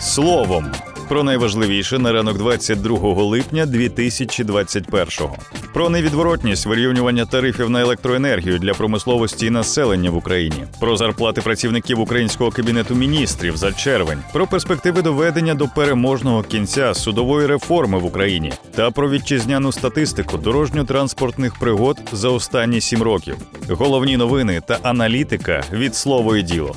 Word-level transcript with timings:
Словом, 0.00 0.66
про 1.08 1.22
найважливіше 1.22 1.98
на 1.98 2.12
ранок 2.12 2.38
22 2.38 3.22
липня 3.22 3.66
2021-го. 3.66 5.36
Про 5.74 5.88
невідворотність 5.88 6.66
вирівнювання 6.66 7.26
тарифів 7.26 7.70
на 7.70 7.80
електроенергію 7.80 8.58
для 8.58 8.74
промисловості 8.74 9.46
і 9.46 9.50
населення 9.50 10.10
в 10.10 10.16
Україні, 10.16 10.64
про 10.80 10.96
зарплати 10.96 11.40
працівників 11.40 12.00
українського 12.00 12.50
кабінету 12.50 12.94
міністрів 12.94 13.56
за 13.56 13.72
червень, 13.72 14.22
про 14.32 14.46
перспективи 14.46 15.02
доведення 15.02 15.54
до 15.54 15.68
переможного 15.68 16.42
кінця 16.42 16.94
судової 16.94 17.46
реформи 17.46 17.98
в 17.98 18.04
Україні 18.04 18.52
та 18.74 18.90
про 18.90 19.10
вітчизняну 19.10 19.72
статистику 19.72 20.36
дорожньо-транспортних 20.36 21.58
пригод 21.58 21.98
за 22.12 22.28
останні 22.28 22.80
сім 22.80 23.02
років. 23.02 23.36
Головні 23.68 24.16
новини 24.16 24.62
та 24.66 24.78
аналітика 24.82 25.62
від 25.72 25.96
слово 25.96 26.36
і 26.36 26.42
діло. 26.42 26.76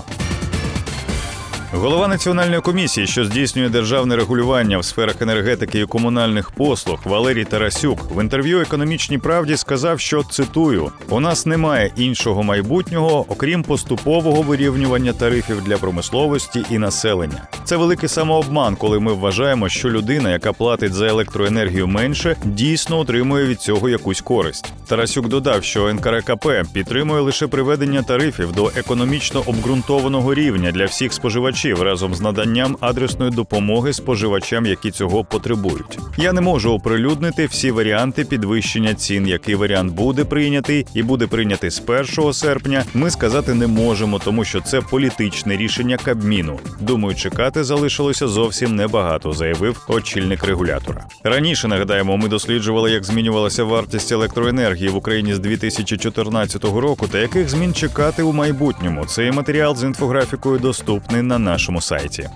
Голова 1.74 2.08
національної 2.08 2.62
комісії, 2.62 3.08
що 3.08 3.26
здійснює 3.26 3.70
державне 3.70 4.16
регулювання 4.16 4.78
в 4.78 4.86
сферах 4.86 5.22
енергетики 5.22 5.80
і 5.80 5.86
комунальних 5.86 6.52
послуг, 6.52 7.00
Валерій 7.06 7.46
Тарасюк 7.46 8.16
в 8.16 8.22
інтерв'ю 8.22 8.60
економічній 8.60 9.18
правді 9.18 9.58
сказав, 9.58 10.00
що 10.00 10.24
цитую: 10.24 10.92
у 11.10 11.20
нас 11.20 11.46
немає 11.46 11.92
іншого 11.96 12.44
майбутнього, 12.44 13.26
окрім 13.28 13.64
поступового 13.64 14.42
вирівнювання 14.42 15.14
тарифів 15.14 15.62
для 15.64 15.78
промисловості 15.78 16.66
і 16.70 16.78
населення. 16.78 17.48
Це 17.72 17.78
великий 17.78 18.10
самообман, 18.10 18.76
коли 18.76 19.00
ми 19.00 19.14
вважаємо, 19.14 19.70
що 19.70 19.90
людина, 19.90 20.30
яка 20.30 20.54
платить 20.54 20.94
за 20.94 21.08
електроенергію 21.08 21.88
менше, 21.88 22.36
дійсно 22.44 23.00
отримує 23.00 23.46
від 23.46 23.62
цього 23.62 23.90
якусь 23.90 24.22
користь. 24.22 24.74
Тарасюк 24.88 25.28
додав, 25.28 25.64
що 25.64 25.94
НКРКП 25.94 26.48
підтримує 26.74 27.22
лише 27.22 27.48
приведення 27.48 28.04
тарифів 28.04 28.52
до 28.52 28.72
економічно 28.76 29.44
обґрунтованого 29.46 30.34
рівня 30.34 30.72
для 30.72 30.86
всіх 30.86 31.14
споживачів 31.14 31.82
разом 31.82 32.16
з 32.16 32.22
наданням 32.22 32.78
адресної 32.80 33.32
допомоги 33.32 33.94
споживачам, 33.94 34.66
які 34.66 34.92
цього 34.92 35.24
потребують. 35.24 36.00
Я 36.18 36.34
не 36.34 36.42
можу 36.42 36.74
оприлюднити 36.74 37.46
всі 37.46 37.72
варіанти 37.72 38.26
підвищення 38.26 38.94
цін, 38.94 39.28
який 39.28 39.56
варіант 39.56 39.94
буде 39.94 40.26
прийнятий 40.26 40.86
і 40.94 41.04
буде 41.04 41.28
прийнятий 41.28 41.72
з 41.72 41.82
1 41.88 42.34
серпня. 42.34 42.84
Ми 42.94 43.10
сказати 43.12 43.54
не 43.54 43.68
можемо, 43.68 44.20
тому 44.20 44.44
що 44.44 44.62
це 44.62 44.82
політичне 44.82 45.58
рішення 45.58 45.98
Кабміну. 45.98 46.60
Думаю, 46.80 47.16
чекати 47.16 47.61
залишилося 47.64 48.28
зовсім 48.28 48.76
небагато, 48.76 49.34
заявив 49.34 49.86
очільник 49.88 50.44
регулятора. 50.44 51.06
Раніше 51.24 51.68
нагадаємо, 51.68 52.18
ми 52.18 52.30
досліджували, 52.30 52.92
як 52.92 53.04
змінювалася 53.04 53.64
вартість 53.64 54.12
електроенергії 54.12 54.90
в 54.90 54.96
Україні 54.96 55.34
з 55.34 55.40
2014 55.40 56.64
року 56.64 57.08
та 57.08 57.20
яких 57.20 57.50
змін 57.50 57.74
чекати 57.74 58.24
у 58.24 58.34
майбутньому. 58.34 59.06
Цей 59.06 59.32
матеріал 59.32 59.76
з 59.76 59.84
інфографікою 59.84 60.60
доступний 60.60 61.22
на 61.22 61.40
нашому 61.40 61.82
сайті. 61.82 62.30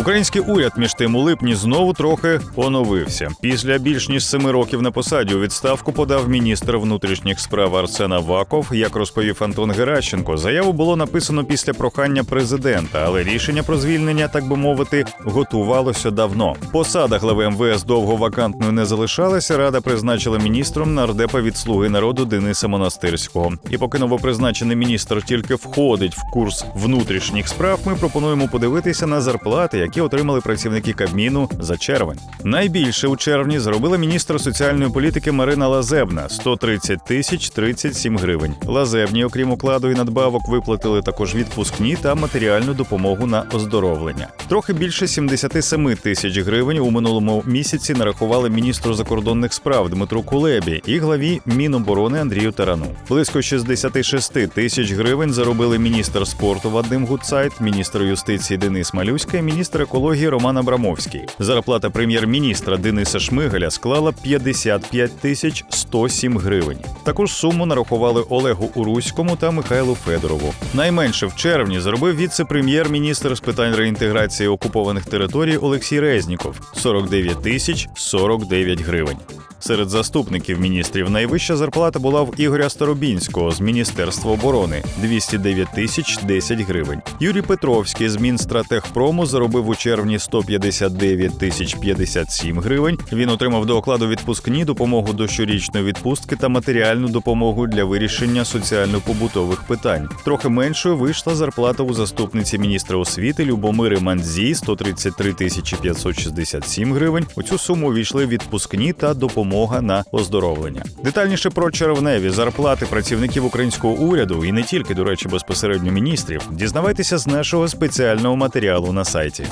Український 0.00 0.42
уряд 0.42 0.72
між 0.76 0.94
тим 0.94 1.16
у 1.16 1.20
липні 1.20 1.54
знову 1.54 1.92
трохи 1.92 2.40
оновився. 2.56 3.28
Після 3.40 3.78
більш 3.78 4.08
ніж 4.08 4.26
семи 4.26 4.52
років 4.52 4.82
на 4.82 4.90
посаді 4.90 5.34
у 5.34 5.40
відставку 5.40 5.92
подав 5.92 6.28
міністр 6.28 6.76
внутрішніх 6.76 7.40
справ 7.40 7.76
Арсен 7.76 8.12
Аваков. 8.12 8.66
Як 8.72 8.96
розповів 8.96 9.36
Антон 9.40 9.70
Геращенко, 9.70 10.36
заяву 10.36 10.72
було 10.72 10.96
написано 10.96 11.44
після 11.44 11.72
прохання 11.72 12.24
президента, 12.24 13.02
але 13.06 13.22
рішення 13.22 13.62
про 13.62 13.76
звільнення, 13.76 14.28
так 14.28 14.48
би 14.48 14.56
мовити, 14.56 15.04
готувалося 15.24 16.10
давно. 16.10 16.56
Посада 16.72 17.18
глави 17.18 17.48
МВС 17.48 17.86
довго 17.86 18.16
вакантною 18.16 18.72
не 18.72 18.84
залишалася. 18.84 19.56
Рада 19.56 19.80
призначила 19.80 20.38
міністром 20.38 20.94
нардепа 20.94 21.40
від 21.40 21.56
слуги 21.56 21.88
народу 21.88 22.24
Дениса 22.24 22.68
Монастирського. 22.68 23.52
І 23.70 23.78
поки 23.78 23.98
новопризначений 23.98 24.76
міністр 24.76 25.22
тільки 25.22 25.54
входить 25.54 26.16
в 26.16 26.30
курс 26.32 26.64
внутрішніх 26.74 27.48
справ, 27.48 27.80
ми 27.84 27.94
пропонуємо 27.94 28.48
подивитися 28.48 29.06
на 29.06 29.20
зарплати 29.20 29.89
які 29.90 30.00
отримали 30.00 30.40
працівники 30.40 30.92
Кабміну 30.92 31.48
за 31.60 31.76
червень. 31.76 32.18
Найбільше 32.44 33.08
у 33.08 33.16
червні 33.16 33.58
зробила 33.58 33.98
міністр 33.98 34.40
соціальної 34.40 34.90
політики 34.90 35.32
Марина 35.32 35.68
Лазебна 35.68 36.28
130 36.28 37.04
тисяч 37.04 37.50
37 37.50 38.18
гривень. 38.18 38.54
Лазебні, 38.66 39.24
окрім 39.24 39.50
укладу 39.50 39.90
і 39.90 39.94
надбавок, 39.94 40.48
виплатили 40.48 41.02
також 41.02 41.34
відпускні 41.34 41.96
та 42.02 42.14
матеріальну 42.14 42.74
допомогу 42.74 43.26
на 43.26 43.44
оздоровлення. 43.52 44.28
Трохи 44.48 44.72
більше 44.72 45.06
77 45.06 45.96
тисяч 45.96 46.38
гривень 46.38 46.78
у 46.78 46.90
минулому 46.90 47.42
місяці 47.46 47.94
нарахували 47.94 48.50
міністру 48.50 48.94
закордонних 48.94 49.52
справ 49.52 49.90
Дмитру 49.90 50.22
Кулебі 50.22 50.82
і 50.86 50.98
главі 50.98 51.40
Міноборони 51.46 52.20
Андрію 52.20 52.52
Тарану. 52.52 52.86
Близько 53.08 53.42
66 53.42 54.48
тисяч 54.54 54.92
гривень 54.92 55.32
заробили 55.32 55.78
міністр 55.78 56.26
спорту 56.26 56.70
Вадим 56.70 57.06
Гуцайт, 57.06 57.60
міністр 57.60 58.02
юстиції 58.02 58.58
Денис 58.58 58.94
Малюська 58.94 59.38
і 59.38 59.42
міністр 59.42 59.79
міністр 59.80 59.96
екології 59.96 60.28
Роман 60.28 60.58
Абрамовський. 60.58 61.26
Зарплата 61.38 61.90
прем'єр-міністра 61.90 62.76
Дениса 62.76 63.18
Шмигаля 63.18 63.70
склала 63.70 64.12
55 64.12 65.20
тисяч 65.20 65.64
107 65.70 66.38
гривень. 66.38 66.78
Таку 67.04 67.28
суму 67.28 67.66
нарахували 67.66 68.22
Олегу 68.28 68.70
Уруському 68.74 69.36
та 69.36 69.50
Михайлу 69.50 69.94
Федорову. 69.94 70.54
Найменше 70.74 71.26
в 71.26 71.36
червні 71.36 71.80
зробив 71.80 72.16
віце-прем'єр-міністр 72.16 73.34
з 73.34 73.40
питань 73.40 73.74
реінтеграції 73.74 74.48
окупованих 74.48 75.04
територій 75.04 75.56
Олексій 75.56 76.00
Резніков 76.00 76.56
49 76.74 77.42
тисяч 77.42 77.88
49 77.94 78.80
гривень. 78.80 79.16
Серед 79.62 79.88
заступників 79.88 80.60
міністрів 80.60 81.10
найвища 81.10 81.56
зарплата 81.56 81.98
була 81.98 82.22
в 82.22 82.34
Ігоря 82.36 82.68
Старобінського 82.68 83.50
з 83.50 83.60
Міністерства 83.60 84.32
оборони 84.32 84.82
209 85.02 85.68
тисяч 85.74 86.18
10 86.22 86.60
гривень. 86.60 87.02
Юрій 87.20 87.42
Петровський 87.42 88.08
з 88.08 88.16
Мінстратехпрому 88.16 89.26
заробив 89.26 89.68
у 89.68 89.74
червні 89.74 90.18
159 90.18 91.38
тисяч 91.38 91.74
57 91.74 92.60
гривень. 92.60 92.98
Він 93.12 93.28
отримав 93.28 93.66
до 93.66 93.76
окладу 93.76 94.08
відпускні 94.08 94.64
допомогу 94.64 95.12
до 95.12 95.28
щорічної 95.28 95.86
відпустки 95.86 96.36
та 96.36 96.48
матеріальну 96.48 97.08
допомогу 97.08 97.66
для 97.66 97.84
вирішення 97.84 98.44
соціально-побутових 98.44 99.62
питань. 99.62 100.08
Трохи 100.24 100.48
меншою 100.48 100.96
вийшла 100.96 101.34
зарплата 101.34 101.82
у 101.82 101.94
заступниці 101.94 102.58
міністра 102.58 102.98
освіти 102.98 103.44
Любомири 103.44 104.00
Мандзі 104.00 104.54
133 104.54 105.32
тисячі 105.32 105.76
567 105.82 106.92
гривень. 106.92 107.26
У 107.36 107.42
цю 107.42 107.58
суму 107.58 107.92
війшли 107.92 108.26
відпускні 108.26 108.92
та 108.92 109.14
допомога 109.14 109.49
на 109.80 110.04
оздоровлення. 110.12 110.84
Детальніше 111.04 111.50
про 111.50 111.70
червневі 111.70 112.30
зарплати 112.30 112.86
працівників 112.86 113.44
українського 113.44 113.94
уряду 113.94 114.44
і 114.44 114.52
не 114.52 114.62
тільки, 114.62 114.94
до 114.94 115.04
речі, 115.04 115.28
безпосередньо 115.28 115.92
міністрів. 115.92 116.42
Дізнавайтеся 116.50 117.18
з 117.18 117.26
нашого 117.26 117.68
спеціального 117.68 118.36
матеріалу 118.36 118.92
на 118.92 119.04
сайті. 119.04 119.44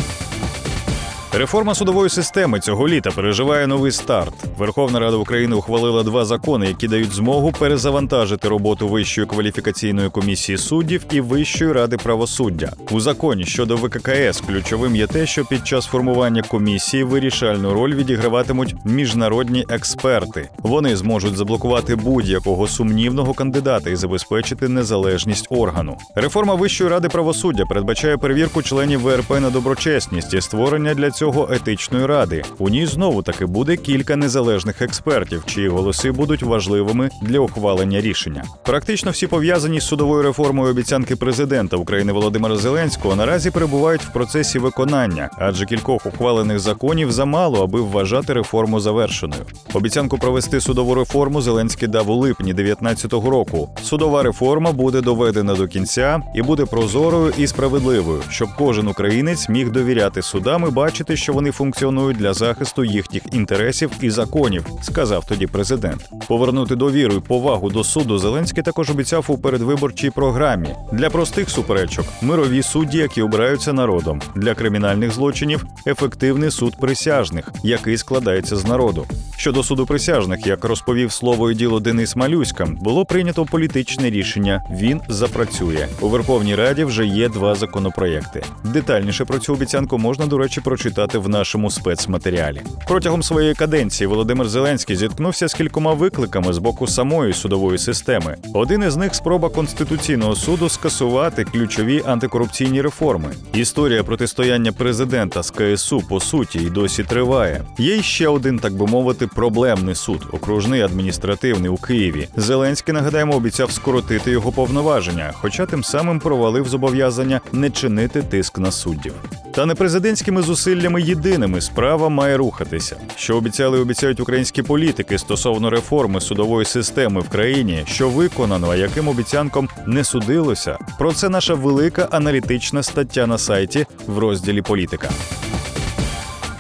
Реформа 1.39 1.75
судової 1.75 2.11
системи 2.11 2.61
цього 2.61 2.89
літа 2.89 3.11
переживає 3.11 3.67
новий 3.67 3.93
старт. 3.93 4.35
Верховна 4.59 5.01
Рада 5.01 5.17
України 5.17 5.57
ухвалила 5.57 6.03
два 6.03 6.25
закони, 6.25 6.67
які 6.67 6.89
дають 6.89 7.13
змогу 7.13 7.53
перезавантажити 7.53 8.49
роботу 8.49 8.89
Вищої 8.89 9.27
кваліфікаційної 9.27 10.11
комісії 10.11 10.59
суддів 10.59 11.05
і 11.11 11.21
Вищої 11.21 11.73
ради 11.73 11.97
правосуддя. 11.97 12.73
У 12.91 13.01
законі 13.01 13.45
щодо 13.45 13.77
ВККС 13.77 14.41
ключовим 14.41 14.97
є 14.97 15.07
те, 15.07 15.27
що 15.27 15.45
під 15.45 15.67
час 15.67 15.87
формування 15.87 16.43
комісії 16.43 17.05
вирішальну 17.05 17.75
роль 17.75 17.95
відіграватимуть 17.95 18.75
міжнародні 18.85 19.65
експерти. 19.69 20.49
Вони 20.59 20.97
зможуть 20.97 21.37
заблокувати 21.37 21.97
будь-якого 21.97 22.69
сумнівного 22.69 23.35
кандидата 23.35 23.91
і 23.91 23.97
забезпечити 23.97 24.69
незалежність 24.69 25.47
органу. 25.51 25.97
Реформа 26.15 26.55
Вищої 26.55 26.91
ради 26.91 27.09
правосуддя 27.09 27.65
передбачає 27.65 28.17
перевірку 28.17 28.63
членів 28.63 29.01
ВРП 29.01 29.31
на 29.31 29.51
доброчесність 29.51 30.35
і 30.35 30.41
створення 30.41 30.95
для 30.95 31.11
цього 31.11 31.28
етичної 31.51 32.07
ради. 32.07 32.43
У 32.59 32.69
ній 32.69 32.87
знову 32.87 33.23
таки 33.23 33.47
буде 33.47 33.77
кілька 33.77 34.17
незалежних 34.17 34.83
експертів, 34.83 35.43
чиї 35.47 35.69
голоси 35.69 36.13
будуть 36.13 36.43
важливими 36.43 37.11
для 37.23 37.39
ухвалення 37.39 38.01
рішення. 38.01 38.45
Практично 38.65 39.11
всі 39.11 39.27
пов'язані 39.27 39.81
з 39.81 39.87
судовою 39.87 40.23
реформою 40.23 40.71
обіцянки 40.71 41.17
президента 41.17 41.77
України 41.77 42.13
Володимира 42.13 42.57
Зеленського 42.57 43.17
наразі 43.17 43.51
перебувають 43.51 44.03
в 44.03 44.13
процесі 44.13 44.59
виконання, 44.59 45.31
адже 45.39 45.67
кількох 45.67 46.07
ухвалених 46.07 46.59
законів 46.59 47.13
замало, 47.13 47.65
аби 47.65 47.81
вважати 47.81 48.33
реформу 48.33 48.81
завершеною. 48.81 49.43
Обіцянку 49.75 50.19
провести 50.19 50.61
судову 50.61 50.95
реформу 50.95 51.43
Зеленський 51.43 51.89
дав 51.89 52.11
у 52.11 52.15
липні 52.15 52.55
2019 52.55 53.13
року. 53.13 53.69
Судова 53.83 54.23
реформа 54.23 54.73
буде 54.73 55.01
доведена 55.01 55.55
до 55.55 55.69
кінця 55.69 56.21
і 56.35 56.43
буде 56.43 56.65
прозорою 56.65 57.33
і 57.39 57.47
справедливою, 57.47 58.23
щоб 58.31 58.49
кожен 58.59 58.89
українець 58.89 59.49
міг 59.49 59.71
довіряти 59.71 60.23
судам 60.23 60.65
і 60.69 60.71
бачити 60.71 61.08
бачити, 61.09 61.23
що 61.23 61.33
вони 61.33 61.51
функціонують 61.51 62.17
для 62.17 62.35
захисту 62.35 62.85
їхніх 62.85 63.23
інтересів 63.33 63.91
і 64.01 64.11
законів, 64.11 64.67
сказав 64.83 65.25
тоді 65.29 65.47
президент. 65.47 66.11
Повернути 66.29 66.77
довіру 66.77 67.15
і 67.15 67.21
повагу 67.21 67.71
до 67.71 67.85
суду 67.85 68.19
Зеленський 68.19 68.63
також 68.63 68.91
обіцяв 68.91 69.25
у 69.29 69.39
передвиборчій 69.39 70.11
програмі 70.11 70.69
для 70.93 71.11
простих 71.11 71.51
суперечок 71.51 72.05
мирові 72.23 72.63
судді, 72.63 72.99
які 72.99 73.23
обираються 73.23 73.73
народом, 73.73 74.21
для 74.37 74.55
кримінальних 74.55 75.13
злочинів 75.13 75.67
ефективний 75.87 76.51
суд 76.51 76.77
присяжних, 76.81 77.53
який 77.65 77.97
складається 77.97 78.57
з 78.57 78.65
народу. 78.65 79.07
Щодо 79.41 79.63
суду 79.63 79.87
присяжних, 79.87 80.47
як 80.47 80.65
розповів 80.65 81.13
слово 81.13 81.51
і 81.51 81.55
діло 81.55 81.81
Денис 81.81 82.17
Малюська, 82.17 82.67
було 82.81 83.05
прийнято 83.05 83.45
політичне 83.45 84.11
рішення. 84.11 84.63
Він 84.71 85.01
запрацює 85.09 85.89
у 86.01 86.09
Верховній 86.09 86.55
Раді. 86.55 86.85
Вже 86.85 87.07
є 87.07 87.29
два 87.29 87.55
законопроєкти. 87.55 88.43
Детальніше 88.65 89.25
про 89.25 89.39
цю 89.39 89.53
обіцянку 89.53 89.99
можна, 89.99 90.27
до 90.27 90.39
речі, 90.39 90.61
прочитати 90.61 91.19
в 91.19 91.29
нашому 91.29 91.71
спецматеріалі. 91.71 92.63
Протягом 92.89 93.23
своєї 93.23 93.55
каденції 93.55 94.07
Володимир 94.07 94.49
Зеленський 94.49 94.97
зіткнувся 94.97 95.49
з 95.49 95.55
кількома 95.55 95.95
викликами 95.95 96.53
з 96.53 96.59
боку 96.59 96.87
самої 96.87 97.33
судової 97.33 97.79
системи. 97.79 98.37
Один 98.55 98.83
із 98.83 98.97
них 98.97 99.15
спроба 99.15 99.49
конституційного 99.49 100.37
суду 100.37 100.69
скасувати 100.69 101.45
ключові 101.45 102.03
антикорупційні 102.07 102.83
реформи. 102.83 103.29
Історія 103.53 104.03
протистояння 104.03 104.73
президента 104.73 105.43
з 105.43 105.51
КСУ 105.51 106.03
по 106.09 106.21
суті 106.21 106.59
й 106.59 106.71
досі 106.71 107.05
триває. 107.05 107.65
Є 107.79 108.03
ще 108.03 108.29
один, 108.29 108.59
так 108.59 108.73
би 108.73 108.87
мовити, 108.87 109.28
проблемний 109.29 109.95
суд, 109.95 110.27
окружний 110.33 110.83
адміністративний 110.83 111.71
у 111.71 111.77
Києві. 111.77 112.29
Зеленський 112.37 112.95
нагадаємо 112.95 113.35
обіцяв 113.35 113.71
скоротити 113.71 114.31
його 114.31 114.53
повноваження, 114.53 115.31
хоча 115.35 115.67
тим 115.67 115.85
самим 115.85 116.21
провалив 116.21 116.69
зобов'язання 116.69 117.41
не 117.53 117.71
чинити 117.71 118.23
тиск 118.23 118.59
на 118.59 118.71
суддів. 118.71 119.13
Та 119.55 119.67
не 119.67 119.75
президентськими 119.75 120.43
зусиллями 120.43 121.03
єдиними 121.03 121.61
справа 121.61 122.09
має 122.09 122.37
рухатися. 122.37 122.97
Що 123.17 123.37
обіцяли, 123.37 123.79
обіцяють 123.79 124.21
українські 124.21 124.63
політики 124.63 125.19
стосовно 125.19 125.71
реформи 125.71 126.21
судової 126.21 126.65
системи 126.65 127.21
в 127.21 127.29
країні, 127.29 127.85
що 127.87 128.09
виконано, 128.09 128.71
а 128.71 128.77
яким 128.77 129.09
обіцянком 129.09 129.69
не 129.87 130.05
судилося. 130.05 130.79
Про 130.99 131.13
це 131.13 131.29
наша 131.29 131.55
велика 131.55 132.09
аналітична 132.11 132.83
стаття 132.83 133.27
на 133.27 133.39
сайті 133.39 133.87
в 134.07 134.19
розділі 134.19 134.63
Політика. 134.63 135.11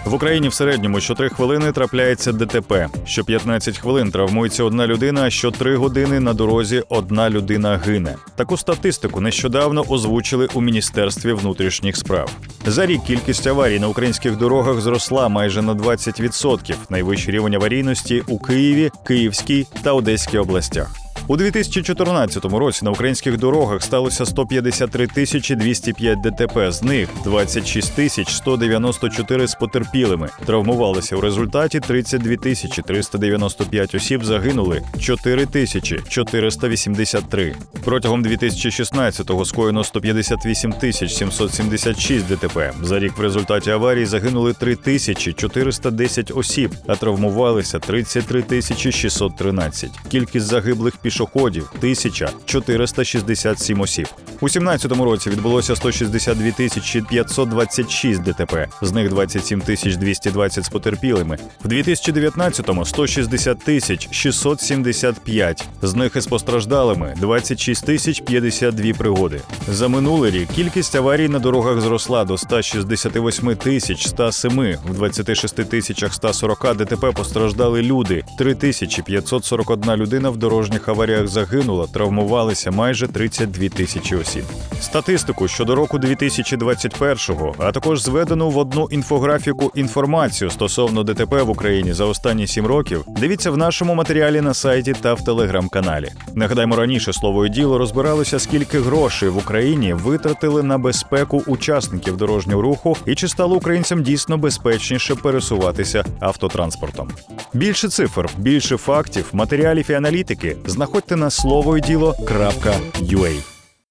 В 0.04 0.14
Україні 0.14 0.48
в 0.48 0.54
середньому 0.54 1.00
що 1.00 1.14
3 1.14 1.28
хвилини 1.28 1.72
трапляється 1.72 2.32
ДТП. 2.32 2.88
Що 3.04 3.24
15 3.24 3.78
хвилин 3.78 4.10
травмується 4.10 4.64
одна 4.64 4.86
людина, 4.86 5.22
а 5.22 5.30
що 5.30 5.50
3 5.50 5.76
години 5.76 6.20
на 6.20 6.34
дорозі 6.34 6.82
одна 6.88 7.30
людина 7.30 7.80
гине. 7.86 8.14
Таку 8.36 8.56
статистику 8.56 9.20
нещодавно 9.20 9.84
озвучили 9.88 10.48
у 10.54 10.60
міністерстві 10.60 11.32
внутрішніх 11.32 11.96
справ. 11.96 12.30
За 12.66 12.86
рік 12.86 13.02
кількість 13.02 13.46
аварій 13.46 13.78
на 13.78 13.88
українських 13.88 14.36
дорогах 14.36 14.80
зросла 14.80 15.28
майже 15.28 15.62
на 15.62 15.74
20%. 15.74 16.74
Найвищий 16.90 17.34
рівень 17.34 17.54
аварійності 17.54 18.22
у 18.28 18.38
Києві, 18.38 18.90
Київській 19.06 19.66
та 19.82 19.92
Одеській 19.92 20.38
областях. 20.38 21.07
У 21.30 21.36
2014 21.36 22.44
році 22.44 22.84
на 22.84 22.90
українських 22.90 23.38
дорогах 23.38 23.82
сталося 23.82 24.26
153 24.26 25.06
тисячі 25.06 25.54
205 25.54 26.20
ДТП. 26.20 26.72
З 26.72 26.82
них 26.82 27.08
26 27.24 27.94
тисяч 27.94 28.28
194 28.34 29.46
з 29.46 29.54
потерпілими. 29.54 30.28
Травмувалися 30.46 31.16
у 31.16 31.20
результаті 31.20 31.80
32 31.80 32.36
тисячі 32.36 32.82
395 32.82 33.94
осіб. 33.94 34.24
Загинули 34.24 34.82
4 35.00 35.46
тисячі 35.46 36.00
483. 36.08 37.54
Протягом 37.84 38.24
2016-го 38.24 39.44
скоєно 39.44 39.84
158 39.84 40.72
тисяч 40.72 41.12
776 41.12 42.28
ДТП. 42.28 42.72
За 42.82 42.98
рік 42.98 43.18
в 43.18 43.20
результаті 43.20 43.70
аварії 43.70 44.06
загинули 44.06 44.52
3 44.52 44.76
тисячі 44.76 45.32
410 45.32 46.32
осіб, 46.34 46.74
а 46.86 46.96
травмувалися 46.96 47.78
33 47.78 48.42
тисячі 48.42 48.92
613. 48.92 49.90
Кількість 50.10 50.46
загиблих 50.46 50.96
пішоходів 51.18 51.70
1467 51.78 53.80
осіб. 53.80 54.08
У 54.40 54.48
17-му 54.48 55.04
році 55.04 55.30
відбулося 55.30 55.76
162 55.76 56.50
тисячі 56.50 57.00
526 57.00 58.22
ДТП, 58.22 58.68
з 58.82 58.92
них 58.92 59.08
27 59.08 59.60
тисяч 59.60 59.96
220 59.96 60.64
з 60.64 60.68
потерпілими. 60.68 61.38
В 61.64 61.68
2019-му 61.68 62.84
160 62.84 63.58
тисяч 63.58 64.08
675, 64.10 65.64
з 65.82 65.94
них 65.94 66.16
із 66.16 66.26
постраждалими 66.26 67.14
26 67.20 67.86
тисяч 67.86 68.20
52 68.20 68.92
пригоди. 68.92 69.40
За 69.68 69.88
минулий 69.88 70.30
рік 70.30 70.48
кількість 70.56 70.96
аварій 70.96 71.28
на 71.28 71.38
дорогах 71.38 71.80
зросла 71.80 72.24
до 72.24 72.38
168 72.38 73.56
тисяч 73.56 74.06
107. 74.06 74.76
В 74.88 74.94
26 74.94 75.70
тисячах 75.70 76.14
140 76.14 76.76
ДТП 76.76 77.12
постраждали 77.12 77.82
люди. 77.82 78.24
3541 78.38 79.96
людина 79.96 80.30
в 80.30 80.36
дорожніх 80.36 80.88
аваріях 80.88 81.07
загинула, 81.24 81.86
травмувалися 81.86 82.70
майже 82.70 83.08
32 83.08 83.68
тисячі 83.68 84.16
осіб. 84.16 84.44
Статистику 84.80 85.48
щодо 85.48 85.74
року 85.74 85.98
2021-го, 85.98 87.54
а 87.58 87.72
також 87.72 88.02
зведену 88.02 88.50
в 88.50 88.58
одну 88.58 88.88
інфографіку 88.90 89.72
інформацію 89.74 90.50
стосовно 90.50 91.02
ДТП 91.02 91.42
в 91.42 91.50
Україні 91.50 91.92
за 91.92 92.04
останні 92.04 92.46
сім 92.46 92.66
років. 92.66 93.04
Дивіться 93.20 93.50
в 93.50 93.56
нашому 93.56 93.94
матеріалі 93.94 94.40
на 94.40 94.54
сайті 94.54 94.92
та 95.00 95.14
в 95.14 95.24
телеграм-каналі. 95.24 96.08
Нагадаємо, 96.34 96.76
раніше 96.76 97.12
слово 97.12 97.46
і 97.46 97.48
діло 97.48 97.78
розбиралося, 97.78 98.38
скільки 98.38 98.80
грошей 98.80 99.28
в 99.28 99.36
Україні 99.36 99.92
витратили 99.92 100.62
на 100.62 100.78
безпеку 100.78 101.42
учасників 101.46 102.16
дорожнього 102.16 102.62
руху 102.62 102.96
і 103.06 103.14
чи 103.14 103.28
стало 103.28 103.56
українцям 103.56 104.02
дійсно 104.02 104.38
безпечніше 104.38 105.14
пересуватися 105.14 106.04
автотранспортом. 106.20 107.08
Більше 107.52 107.88
цифр, 107.88 108.28
більше 108.38 108.76
фактів, 108.76 109.24
матеріалів 109.32 109.90
і 109.90 109.94
аналітики 109.94 110.56
знаходьте 110.98 111.16
на 111.16 111.30
слово 111.30 111.78
і 111.78 111.80
діло.ua. 111.80 113.57